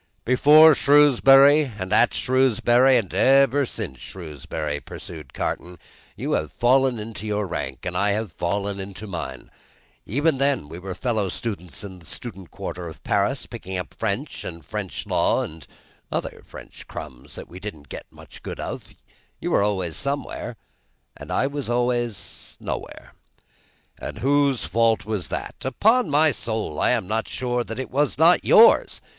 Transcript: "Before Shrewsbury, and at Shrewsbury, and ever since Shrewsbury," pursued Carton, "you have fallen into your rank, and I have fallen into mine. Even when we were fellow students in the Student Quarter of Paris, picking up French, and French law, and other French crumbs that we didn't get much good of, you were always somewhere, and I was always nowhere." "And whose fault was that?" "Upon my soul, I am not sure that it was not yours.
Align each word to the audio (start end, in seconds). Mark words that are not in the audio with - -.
"Before 0.25 0.73
Shrewsbury, 0.73 1.73
and 1.77 1.93
at 1.93 2.11
Shrewsbury, 2.15 2.97
and 2.97 3.13
ever 3.13 3.67
since 3.67 3.99
Shrewsbury," 3.99 4.79
pursued 4.79 5.31
Carton, 5.31 5.77
"you 6.15 6.31
have 6.31 6.51
fallen 6.51 6.97
into 6.97 7.27
your 7.27 7.45
rank, 7.45 7.85
and 7.85 7.95
I 7.95 8.13
have 8.13 8.31
fallen 8.31 8.79
into 8.79 9.05
mine. 9.05 9.51
Even 10.07 10.39
when 10.39 10.69
we 10.69 10.79
were 10.79 10.95
fellow 10.95 11.29
students 11.29 11.83
in 11.83 11.99
the 11.99 12.07
Student 12.07 12.49
Quarter 12.49 12.87
of 12.87 13.03
Paris, 13.03 13.45
picking 13.45 13.77
up 13.77 13.93
French, 13.93 14.43
and 14.43 14.65
French 14.65 15.05
law, 15.05 15.43
and 15.43 15.67
other 16.11 16.41
French 16.47 16.87
crumbs 16.87 17.35
that 17.35 17.47
we 17.47 17.59
didn't 17.59 17.87
get 17.89 18.07
much 18.11 18.41
good 18.41 18.59
of, 18.59 18.91
you 19.39 19.51
were 19.51 19.61
always 19.61 19.95
somewhere, 19.95 20.55
and 21.15 21.29
I 21.31 21.45
was 21.45 21.69
always 21.69 22.57
nowhere." 22.59 23.13
"And 23.99 24.17
whose 24.17 24.65
fault 24.65 25.05
was 25.05 25.27
that?" 25.27 25.57
"Upon 25.63 26.09
my 26.09 26.31
soul, 26.31 26.79
I 26.79 26.89
am 26.89 27.05
not 27.07 27.27
sure 27.27 27.63
that 27.63 27.77
it 27.77 27.91
was 27.91 28.17
not 28.17 28.43
yours. 28.43 28.99